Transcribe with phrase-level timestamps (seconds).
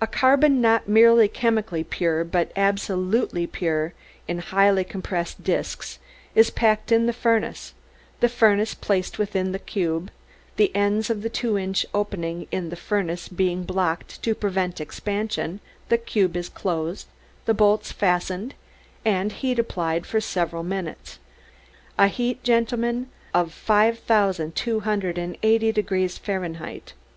[0.00, 3.92] "A carbon not merely chemically pure but absolutely pure,
[4.26, 6.00] in highly compressed disks,
[6.34, 7.72] is packed in the furnace,
[8.18, 10.10] the furnace placed within the cube,
[10.56, 15.60] the ends of the two inch opening in the furnace being blocked to prevent expansion,
[15.88, 17.06] the cube closed,
[17.44, 18.54] the bolts fastened,
[19.04, 21.20] and heat applied, for several minutes
[21.96, 26.92] a heat, gentlemen, of five thousand two hundred and eighty degrees Fahrenheit.